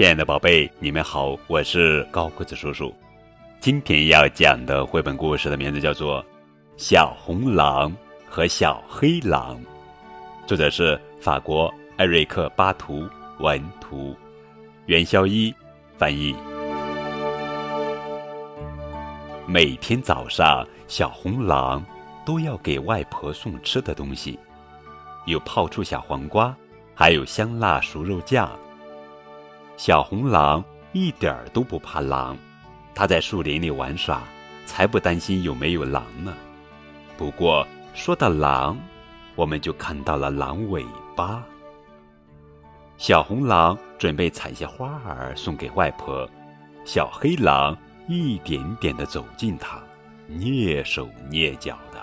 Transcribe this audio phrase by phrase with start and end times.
[0.00, 2.90] 亲爱的宝贝，你们好，我是高个子叔叔。
[3.60, 6.24] 今天要讲的绘本故事的名字叫做
[6.78, 7.94] 《小红狼
[8.26, 9.58] 和小黑狼》，
[10.46, 13.06] 作者是法国艾瑞克·巴图
[13.40, 14.16] 文图，
[14.86, 15.54] 袁肖一
[15.98, 16.34] 翻译。
[19.46, 21.84] 每天早上，小红狼
[22.24, 24.38] 都要给外婆送吃的东西，
[25.26, 26.56] 有泡出小黄瓜，
[26.94, 28.50] 还有香辣熟肉酱。
[29.82, 30.62] 小红狼
[30.92, 32.36] 一点儿都不怕狼，
[32.94, 34.22] 它在树林里玩耍，
[34.66, 36.34] 才不担心有没有狼呢。
[37.16, 38.78] 不过说到狼，
[39.36, 40.84] 我们就看到了狼尾
[41.16, 41.42] 巴。
[42.98, 46.28] 小红狼准备采些花儿送给外婆，
[46.84, 47.74] 小黑狼
[48.06, 49.80] 一点点的走近它，
[50.28, 52.02] 蹑手蹑脚的。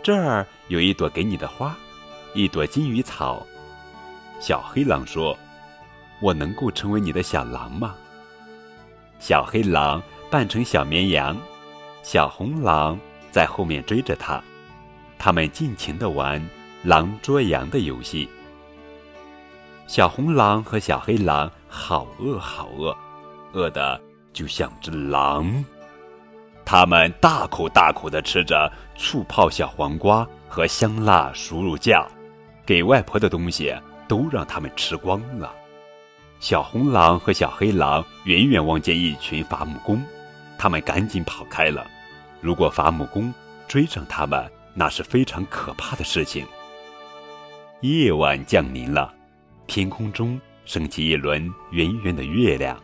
[0.00, 1.76] 这儿有一朵给你的花，
[2.34, 3.44] 一朵金鱼草。
[4.38, 5.36] 小黑狼说。
[6.20, 7.94] 我能够成为你的小狼吗？
[9.18, 11.36] 小黑狼扮成小绵羊，
[12.02, 12.98] 小红狼
[13.30, 14.40] 在后面追着它，
[15.18, 16.42] 他们尽情的玩
[16.82, 18.28] 狼捉羊的游戏。
[19.86, 22.96] 小红狼和小黑狼好饿好饿，
[23.52, 24.00] 饿的
[24.32, 25.64] 就像只狼。
[26.64, 32.06] 他们大口大口的吃着醋泡小黄瓜和香辣熟肉酱，
[32.64, 33.74] 给外婆的东西
[34.06, 35.52] 都让他们吃光了。
[36.40, 40.02] 小红狼和小黑狼远远望见一群伐木工，
[40.56, 41.86] 他们赶紧跑开了。
[42.40, 43.32] 如果伐木工
[43.68, 46.46] 追上他们，那是非常可怕的事情。
[47.82, 49.12] 夜晚降临了，
[49.66, 52.74] 天空中升起一轮圆圆的月亮。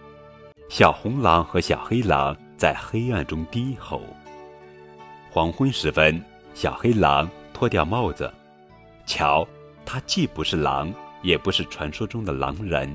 [0.69, 4.03] 小红狼和小黑狼在黑暗中低吼。
[5.31, 8.31] 黄昏时分，小黑狼脱掉帽子，
[9.07, 9.49] 瞧，
[9.87, 12.95] 他既不是狼，也不是传说中的狼人。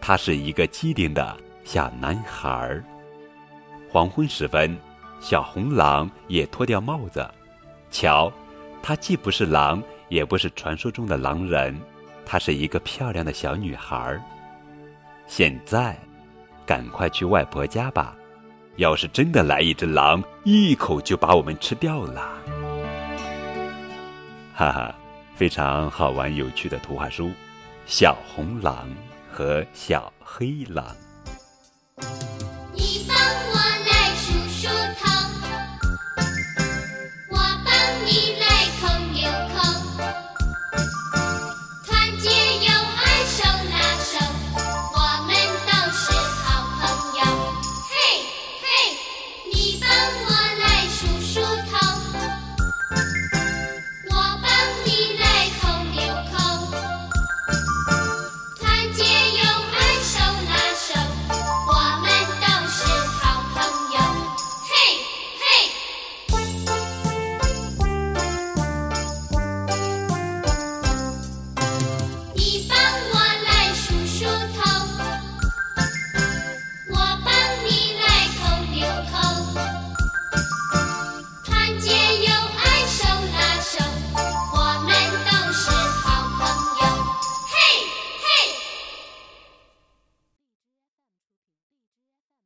[0.00, 2.82] 他是一个机灵的小男孩儿。
[3.88, 4.76] 黄昏时分，
[5.20, 7.28] 小红狼也脱掉帽子。
[7.90, 8.32] 瞧，
[8.82, 11.78] 他既不是狼，也不是传说中的狼人，
[12.24, 14.22] 他是一个漂亮的小女孩儿。
[15.26, 15.96] 现在，
[16.64, 18.16] 赶快去外婆家吧！
[18.76, 22.32] 要是真的来一只狼，一口就把我们吃掉了。
[24.54, 24.94] 哈哈，
[25.34, 27.26] 非常好玩有趣的图画书，
[27.86, 28.88] 《小红狼》。
[29.32, 30.94] 和小黑狼。
[72.40, 72.74] 你帮
[73.12, 73.19] 我